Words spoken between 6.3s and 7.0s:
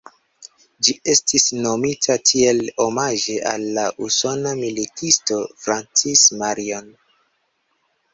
Marion.